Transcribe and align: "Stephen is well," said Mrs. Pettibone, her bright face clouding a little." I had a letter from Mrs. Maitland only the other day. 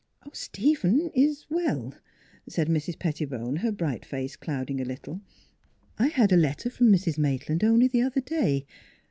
"Stephen 0.47 1.11
is 1.13 1.45
well," 1.47 1.93
said 2.49 2.67
Mrs. 2.67 2.97
Pettibone, 2.97 3.57
her 3.57 3.71
bright 3.71 4.03
face 4.03 4.35
clouding 4.35 4.81
a 4.81 4.83
little." 4.83 5.21
I 5.99 6.07
had 6.07 6.31
a 6.31 6.37
letter 6.37 6.71
from 6.71 6.91
Mrs. 6.91 7.19
Maitland 7.19 7.63
only 7.63 7.87
the 7.87 8.01
other 8.01 8.21
day. 8.21 8.65